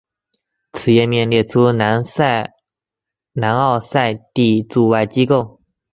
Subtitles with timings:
[0.73, 2.01] 此页面列出南
[3.55, 5.61] 奥塞梯驻外机构。